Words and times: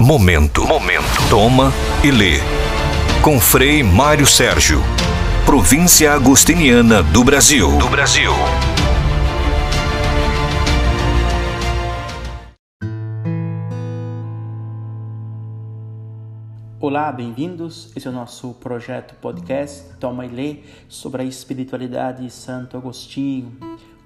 Momento. 0.00 0.66
Momento. 0.66 1.28
Toma 1.28 1.70
e 2.02 2.10
lê. 2.10 2.38
Com 3.22 3.38
Frei 3.38 3.82
Mário 3.82 4.26
Sérgio. 4.26 4.80
Província 5.44 6.14
Agostiniana 6.14 7.02
do 7.02 7.22
Brasil. 7.22 7.76
Do 7.76 7.86
Brasil. 7.86 8.32
Olá, 16.80 17.12
bem-vindos. 17.12 17.92
Esse 17.94 18.06
é 18.08 18.10
o 18.10 18.14
nosso 18.14 18.54
projeto 18.54 19.14
podcast 19.16 19.84
Toma 20.00 20.24
e 20.24 20.30
Lê 20.30 20.60
sobre 20.88 21.20
a 21.20 21.24
espiritualidade 21.26 22.24
de 22.24 22.30
Santo 22.30 22.74
Agostinho. 22.78 23.52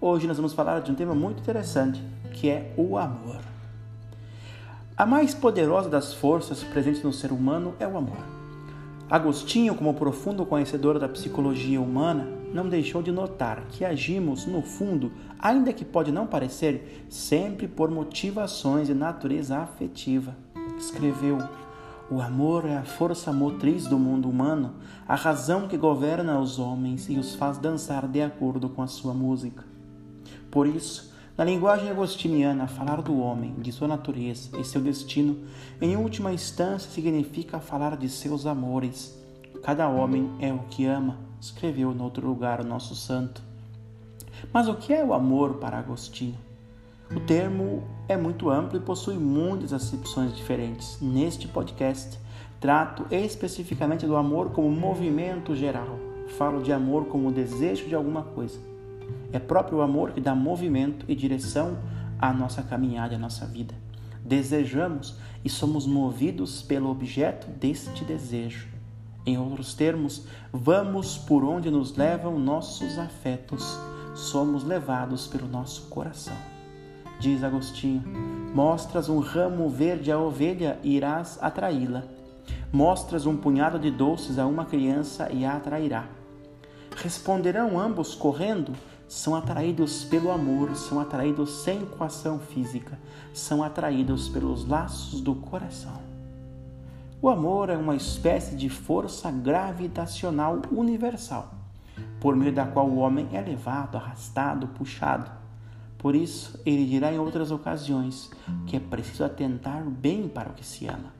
Hoje 0.00 0.26
nós 0.26 0.38
vamos 0.38 0.54
falar 0.54 0.80
de 0.80 0.90
um 0.90 0.94
tema 0.94 1.14
muito 1.14 1.40
interessante, 1.40 2.02
que 2.32 2.48
é 2.48 2.72
o 2.78 2.96
amor. 2.96 3.51
A 5.02 5.04
mais 5.04 5.34
poderosa 5.34 5.88
das 5.88 6.14
forças 6.14 6.62
presentes 6.62 7.02
no 7.02 7.12
ser 7.12 7.32
humano 7.32 7.74
é 7.80 7.88
o 7.88 7.96
amor. 7.96 8.24
Agostinho, 9.10 9.74
como 9.74 9.94
profundo 9.94 10.46
conhecedor 10.46 10.96
da 10.96 11.08
psicologia 11.08 11.80
humana, 11.80 12.28
não 12.54 12.68
deixou 12.68 13.02
de 13.02 13.10
notar 13.10 13.64
que 13.68 13.84
agimos, 13.84 14.46
no 14.46 14.62
fundo, 14.62 15.10
ainda 15.40 15.72
que 15.72 15.84
pode 15.84 16.12
não 16.12 16.24
parecer, 16.24 17.04
sempre 17.10 17.66
por 17.66 17.90
motivações 17.90 18.86
de 18.86 18.94
natureza 18.94 19.58
afetiva. 19.58 20.36
Escreveu: 20.78 21.38
O 22.08 22.20
amor 22.20 22.64
é 22.64 22.76
a 22.76 22.84
força 22.84 23.32
motriz 23.32 23.88
do 23.88 23.98
mundo 23.98 24.30
humano, 24.30 24.74
a 25.08 25.16
razão 25.16 25.66
que 25.66 25.76
governa 25.76 26.38
os 26.38 26.60
homens 26.60 27.10
e 27.10 27.18
os 27.18 27.34
faz 27.34 27.58
dançar 27.58 28.06
de 28.06 28.22
acordo 28.22 28.68
com 28.68 28.82
a 28.82 28.86
sua 28.86 29.12
música. 29.12 29.64
Por 30.48 30.64
isso, 30.64 31.11
na 31.36 31.44
linguagem 31.44 31.88
agostiniana, 31.88 32.66
falar 32.66 33.00
do 33.00 33.18
homem, 33.18 33.54
de 33.58 33.72
sua 33.72 33.88
natureza 33.88 34.50
e 34.60 34.64
seu 34.64 34.82
destino, 34.82 35.38
em 35.80 35.96
última 35.96 36.30
instância, 36.30 36.90
significa 36.90 37.58
falar 37.58 37.96
de 37.96 38.06
seus 38.10 38.44
amores. 38.44 39.18
Cada 39.62 39.88
homem 39.88 40.30
é 40.40 40.52
o 40.52 40.58
que 40.70 40.84
ama, 40.84 41.16
escreveu 41.40 41.90
em 41.90 42.02
outro 42.02 42.26
lugar 42.26 42.60
o 42.60 42.66
nosso 42.66 42.94
santo. 42.94 43.42
Mas 44.52 44.68
o 44.68 44.74
que 44.74 44.92
é 44.92 45.02
o 45.02 45.14
amor 45.14 45.54
para 45.54 45.78
Agostinho? 45.78 46.36
O 47.14 47.20
termo 47.20 47.82
é 48.08 48.16
muito 48.16 48.50
amplo 48.50 48.76
e 48.76 48.82
possui 48.82 49.16
muitas 49.16 49.72
acepções 49.72 50.36
diferentes. 50.36 50.98
Neste 51.00 51.48
podcast, 51.48 52.18
trato 52.60 53.06
especificamente 53.10 54.06
do 54.06 54.16
amor 54.16 54.50
como 54.50 54.70
movimento 54.70 55.56
geral. 55.56 55.98
Falo 56.36 56.62
de 56.62 56.72
amor 56.72 57.06
como 57.06 57.32
desejo 57.32 57.86
de 57.86 57.94
alguma 57.94 58.22
coisa. 58.22 58.71
É 59.32 59.38
próprio 59.38 59.78
o 59.78 59.82
amor 59.82 60.12
que 60.12 60.20
dá 60.20 60.34
movimento 60.34 61.04
e 61.08 61.14
direção 61.14 61.78
à 62.18 62.32
nossa 62.32 62.62
caminhada, 62.62 63.16
à 63.16 63.18
nossa 63.18 63.46
vida. 63.46 63.74
Desejamos 64.24 65.16
e 65.44 65.48
somos 65.48 65.86
movidos 65.86 66.62
pelo 66.62 66.90
objeto 66.90 67.48
deste 67.58 68.04
desejo. 68.04 68.68
Em 69.24 69.38
outros 69.38 69.74
termos, 69.74 70.26
vamos 70.52 71.16
por 71.16 71.44
onde 71.44 71.70
nos 71.70 71.96
levam 71.96 72.38
nossos 72.38 72.98
afetos, 72.98 73.78
somos 74.14 74.64
levados 74.64 75.26
pelo 75.26 75.48
nosso 75.48 75.88
coração. 75.88 76.36
Diz 77.20 77.42
Agostinho: 77.44 78.02
Mostras 78.52 79.08
um 79.08 79.20
ramo 79.20 79.68
verde 79.68 80.10
à 80.10 80.18
ovelha 80.18 80.78
e 80.82 80.96
irás 80.96 81.38
atraí-la. 81.40 82.02
Mostras 82.72 83.26
um 83.26 83.36
punhado 83.36 83.78
de 83.78 83.90
doces 83.90 84.38
a 84.38 84.46
uma 84.46 84.64
criança 84.64 85.30
e 85.32 85.44
a 85.44 85.56
atrairá. 85.56 86.06
Responderão 86.96 87.78
ambos 87.78 88.14
correndo? 88.14 88.72
São 89.12 89.34
atraídos 89.34 90.04
pelo 90.04 90.30
amor, 90.30 90.74
são 90.74 90.98
atraídos 90.98 91.62
sem 91.62 91.84
coação 91.84 92.38
física, 92.38 92.98
são 93.34 93.62
atraídos 93.62 94.26
pelos 94.30 94.66
laços 94.66 95.20
do 95.20 95.34
coração. 95.34 96.00
O 97.20 97.28
amor 97.28 97.68
é 97.68 97.76
uma 97.76 97.94
espécie 97.94 98.56
de 98.56 98.70
força 98.70 99.30
gravitacional 99.30 100.62
universal, 100.72 101.52
por 102.18 102.34
meio 102.34 102.54
da 102.54 102.64
qual 102.64 102.88
o 102.88 102.96
homem 102.96 103.28
é 103.34 103.40
levado, 103.42 103.98
arrastado, 103.98 104.66
puxado. 104.68 105.30
Por 105.98 106.14
isso, 106.14 106.58
ele 106.64 106.86
dirá 106.86 107.12
em 107.12 107.18
outras 107.18 107.50
ocasiões 107.50 108.30
que 108.66 108.76
é 108.76 108.80
preciso 108.80 109.24
atentar 109.24 109.84
bem 109.84 110.26
para 110.26 110.48
o 110.48 110.54
que 110.54 110.64
se 110.64 110.86
ama. 110.86 111.12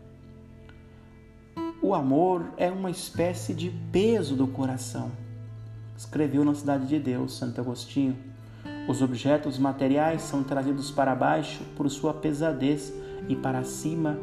O 1.83 1.95
amor 1.95 2.55
é 2.57 2.71
uma 2.71 2.91
espécie 2.91 3.53
de 3.53 3.69
peso 3.93 4.35
do 4.35 4.47
coração 4.47 5.11
escreveu 6.03 6.45
na 6.45 6.55
Cidade 6.55 6.87
de 6.87 6.99
Deus, 6.99 7.37
Santo 7.37 7.61
Agostinho. 7.61 8.17
Os 8.89 9.01
objetos 9.01 9.59
materiais 9.59 10.23
são 10.23 10.43
trazidos 10.43 10.91
para 10.91 11.15
baixo 11.15 11.63
por 11.77 11.89
sua 11.89 12.13
pesadez 12.13 12.93
e 13.29 13.37
para 13.37 13.63
cima 13.63 14.19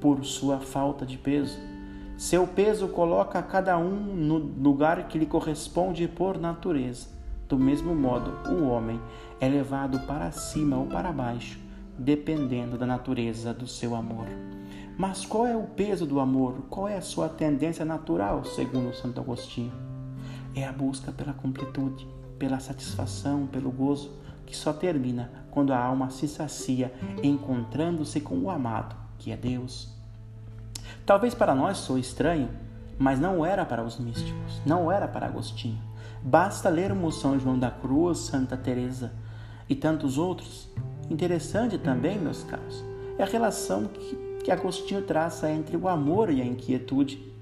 por 0.00 0.24
sua 0.24 0.58
falta 0.58 1.04
de 1.04 1.18
peso. 1.18 1.58
Seu 2.16 2.46
peso 2.46 2.88
coloca 2.88 3.42
cada 3.42 3.76
um 3.76 4.14
no 4.14 4.38
lugar 4.38 5.08
que 5.08 5.18
lhe 5.18 5.26
corresponde 5.26 6.08
por 6.08 6.38
natureza. 6.38 7.08
Do 7.48 7.58
mesmo 7.58 7.94
modo, 7.94 8.32
o 8.50 8.64
homem 8.64 8.98
é 9.40 9.48
levado 9.48 10.00
para 10.06 10.30
cima 10.30 10.76
ou 10.76 10.86
para 10.86 11.12
baixo, 11.12 11.58
dependendo 11.98 12.78
da 12.78 12.86
natureza 12.86 13.52
do 13.52 13.66
seu 13.66 13.94
amor. 13.94 14.26
Mas 14.96 15.26
qual 15.26 15.46
é 15.46 15.56
o 15.56 15.64
peso 15.64 16.06
do 16.06 16.18
amor? 16.18 16.62
Qual 16.70 16.88
é 16.88 16.96
a 16.96 17.02
sua 17.02 17.28
tendência 17.28 17.84
natural, 17.84 18.44
segundo 18.44 18.94
Santo 18.94 19.20
Agostinho? 19.20 19.93
É 20.54 20.66
a 20.66 20.72
busca 20.72 21.12
pela 21.12 21.32
completude, 21.32 22.06
pela 22.38 22.60
satisfação, 22.60 23.46
pelo 23.46 23.70
gozo, 23.70 24.12
que 24.46 24.56
só 24.56 24.72
termina 24.72 25.30
quando 25.50 25.72
a 25.72 25.78
alma 25.78 26.10
se 26.10 26.28
sacia 26.28 26.92
encontrando-se 27.22 28.20
com 28.20 28.38
o 28.38 28.50
amado, 28.50 28.94
que 29.18 29.32
é 29.32 29.36
Deus. 29.36 29.88
Talvez 31.06 31.34
para 31.34 31.54
nós 31.54 31.78
sou 31.78 31.98
estranho, 31.98 32.48
mas 32.98 33.18
não 33.18 33.44
era 33.44 33.64
para 33.64 33.82
os 33.82 33.98
místicos, 33.98 34.60
não 34.64 34.90
era 34.90 35.08
para 35.08 35.26
Agostinho. 35.26 35.80
Basta 36.22 36.68
lermos 36.68 37.20
São 37.20 37.38
João 37.38 37.58
da 37.58 37.70
Cruz, 37.70 38.18
Santa 38.18 38.56
Teresa 38.56 39.12
e 39.68 39.74
tantos 39.74 40.16
outros. 40.16 40.68
Interessante 41.10 41.76
também, 41.76 42.18
meus 42.18 42.44
caros, 42.44 42.84
é 43.18 43.22
a 43.22 43.26
relação 43.26 43.84
que, 43.84 44.16
que 44.42 44.50
Agostinho 44.50 45.02
traça 45.02 45.50
entre 45.50 45.76
o 45.76 45.88
amor 45.88 46.30
e 46.30 46.40
a 46.40 46.44
inquietude 46.46 47.33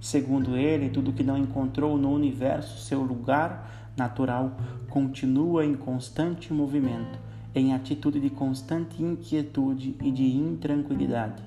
Segundo 0.00 0.56
ele, 0.56 0.90
tudo 0.90 1.12
que 1.12 1.22
não 1.22 1.38
encontrou 1.38 1.96
no 1.96 2.12
universo 2.12 2.78
seu 2.78 3.02
lugar 3.02 3.92
natural 3.96 4.56
continua 4.90 5.64
em 5.64 5.74
constante 5.74 6.52
movimento, 6.52 7.18
em 7.54 7.72
atitude 7.72 8.20
de 8.20 8.30
constante 8.30 9.02
inquietude 9.02 9.96
e 10.02 10.10
de 10.10 10.24
intranquilidade. 10.24 11.42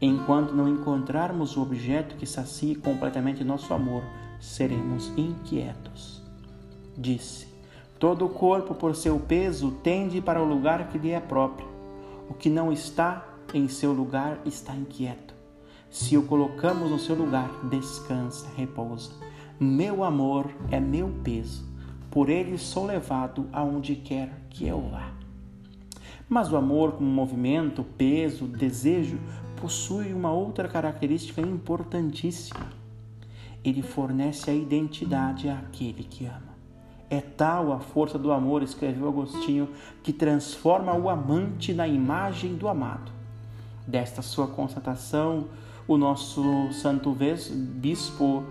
Enquanto 0.00 0.54
não 0.54 0.68
encontrarmos 0.68 1.56
o 1.56 1.62
objeto 1.62 2.16
que 2.16 2.26
sacie 2.26 2.74
completamente 2.74 3.42
nosso 3.42 3.72
amor, 3.72 4.02
seremos 4.38 5.10
inquietos. 5.16 6.22
Disse: 6.96 7.46
Todo 7.98 8.26
o 8.26 8.28
corpo, 8.28 8.74
por 8.74 8.94
seu 8.94 9.18
peso, 9.18 9.70
tende 9.82 10.20
para 10.20 10.42
o 10.42 10.46
lugar 10.46 10.88
que 10.88 10.98
lhe 10.98 11.10
é 11.10 11.20
próprio. 11.20 11.66
O 12.28 12.34
que 12.34 12.50
não 12.50 12.70
está 12.70 13.26
em 13.54 13.68
seu 13.68 13.92
lugar 13.92 14.38
está 14.44 14.74
inquieto. 14.74 15.35
Se 15.98 16.14
o 16.14 16.22
colocamos 16.22 16.90
no 16.90 16.98
seu 16.98 17.16
lugar, 17.16 17.50
descansa, 17.70 18.46
repousa. 18.54 19.12
Meu 19.58 20.04
amor 20.04 20.54
é 20.70 20.78
meu 20.78 21.08
peso, 21.24 21.64
por 22.10 22.28
ele 22.28 22.58
sou 22.58 22.84
levado 22.84 23.48
aonde 23.50 23.96
quer 23.96 24.42
que 24.50 24.68
eu 24.68 24.78
vá. 24.90 25.10
Mas 26.28 26.52
o 26.52 26.56
amor, 26.56 26.92
como 26.92 27.08
movimento, 27.08 27.82
peso, 27.82 28.46
desejo, 28.46 29.18
possui 29.58 30.12
uma 30.12 30.30
outra 30.30 30.68
característica 30.68 31.40
importantíssima. 31.40 32.68
Ele 33.64 33.80
fornece 33.80 34.50
a 34.50 34.54
identidade 34.54 35.48
àquele 35.48 36.04
que 36.04 36.26
ama. 36.26 36.54
É 37.08 37.22
tal 37.22 37.72
a 37.72 37.80
força 37.80 38.18
do 38.18 38.30
amor, 38.32 38.62
escreveu 38.62 39.08
Agostinho, 39.08 39.70
que 40.02 40.12
transforma 40.12 40.94
o 40.94 41.08
amante 41.08 41.72
na 41.72 41.88
imagem 41.88 42.54
do 42.54 42.68
amado. 42.68 43.10
Desta 43.86 44.20
sua 44.20 44.46
constatação, 44.46 45.48
o 45.88 45.96
nosso 45.96 46.72
santo 46.72 47.16
bispo, 47.50 48.44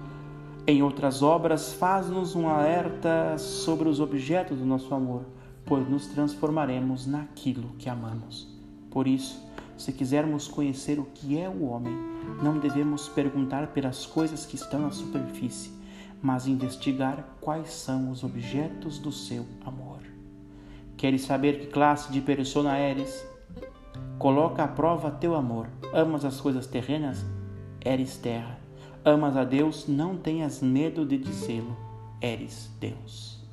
em 0.65 0.81
outras 0.81 1.21
obras, 1.21 1.73
faz-nos 1.73 2.35
um 2.35 2.47
alerta 2.47 3.37
sobre 3.37 3.89
os 3.89 3.99
objetos 3.99 4.59
do 4.59 4.65
nosso 4.65 4.93
amor, 4.93 5.25
pois 5.65 5.87
nos 5.89 6.07
transformaremos 6.07 7.05
naquilo 7.05 7.69
que 7.77 7.89
amamos. 7.89 8.47
Por 8.89 9.07
isso, 9.07 9.43
se 9.77 9.91
quisermos 9.91 10.47
conhecer 10.47 10.97
o 10.97 11.05
que 11.13 11.37
é 11.37 11.49
o 11.49 11.65
homem, 11.65 11.93
não 12.41 12.57
devemos 12.57 13.09
perguntar 13.09 13.67
pelas 13.67 14.05
coisas 14.05 14.45
que 14.45 14.55
estão 14.55 14.79
na 14.79 14.91
superfície, 14.91 15.71
mas 16.21 16.47
investigar 16.47 17.37
quais 17.41 17.69
são 17.73 18.09
os 18.09 18.23
objetos 18.23 18.97
do 18.97 19.11
seu 19.11 19.45
amor. 19.65 19.99
Queres 20.95 21.23
saber 21.23 21.59
que 21.59 21.67
classe 21.67 22.11
de 22.11 22.21
persona 22.21 22.77
eres? 22.77 23.34
Coloca 24.17 24.63
à 24.63 24.67
prova 24.67 25.11
teu 25.11 25.35
amor. 25.35 25.67
Amas 25.93 26.23
as 26.23 26.39
coisas 26.39 26.65
terrenas? 26.65 27.25
Eres 27.81 28.17
terra. 28.17 28.57
Amas 29.03 29.35
a 29.35 29.43
Deus? 29.43 29.87
Não 29.87 30.15
tenhas 30.15 30.61
medo 30.61 31.05
de 31.05 31.17
dizê-lo. 31.17 31.75
Eres 32.21 32.71
Deus. 32.79 33.43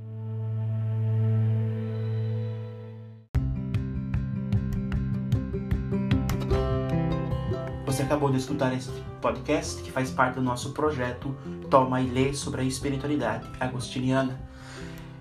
Você 7.85 8.05
acabou 8.05 8.31
de 8.31 8.39
escutar 8.39 8.73
este 8.73 8.91
podcast 9.21 9.83
que 9.83 9.91
faz 9.91 10.11
parte 10.11 10.37
do 10.37 10.43
nosso 10.43 10.73
projeto 10.73 11.37
Toma 11.69 12.01
e 12.01 12.09
Lê 12.09 12.33
sobre 12.33 12.63
a 12.63 12.65
espiritualidade 12.65 13.47
agostiniana. 13.59 14.41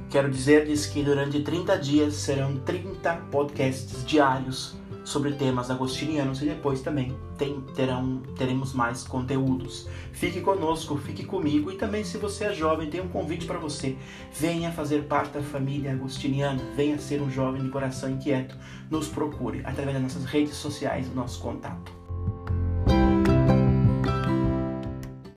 Quero 0.09 0.29
dizer-lhes 0.29 0.85
que 0.85 1.01
durante 1.01 1.41
30 1.41 1.77
dias 1.79 2.13
serão 2.13 2.57
30 2.59 3.15
podcasts 3.31 4.05
diários 4.05 4.79
sobre 5.03 5.33
temas 5.33 5.69
agostinianos 5.69 6.41
e 6.41 6.45
depois 6.45 6.81
também 6.81 7.15
tem, 7.37 7.59
terão, 7.75 8.21
teremos 8.37 8.73
mais 8.73 9.03
conteúdos. 9.03 9.87
Fique 10.11 10.41
conosco, 10.41 10.97
fique 10.97 11.25
comigo 11.25 11.71
e 11.71 11.77
também 11.77 12.03
se 12.03 12.17
você 12.17 12.45
é 12.45 12.53
jovem, 12.53 12.89
tem 12.89 13.01
um 13.01 13.07
convite 13.07 13.45
para 13.45 13.57
você. 13.57 13.97
Venha 14.33 14.71
fazer 14.71 15.03
parte 15.03 15.33
da 15.33 15.41
família 15.41 15.91
agostiniana, 15.91 16.61
venha 16.75 16.97
ser 16.97 17.21
um 17.21 17.29
jovem 17.29 17.63
de 17.63 17.69
coração 17.69 18.09
inquieto. 18.09 18.57
Nos 18.89 19.07
procure 19.07 19.61
através 19.65 19.93
das 19.93 20.03
nossas 20.03 20.25
redes 20.25 20.55
sociais, 20.55 21.07
o 21.07 21.15
nosso 21.15 21.39
contato. 21.39 22.00